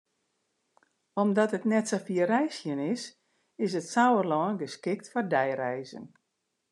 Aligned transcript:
Omdat 1.21 1.53
it 1.57 1.69
net 1.73 1.85
sa 1.89 1.99
fier 2.07 2.27
reizgjen 2.35 2.81
is, 2.93 3.03
is 3.65 3.73
it 3.79 3.91
Sauerlân 3.93 4.59
geskikt 4.61 5.05
foar 5.11 5.27
deireizen. 5.33 6.05